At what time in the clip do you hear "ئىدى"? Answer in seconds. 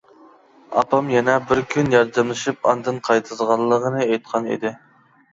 4.55-4.73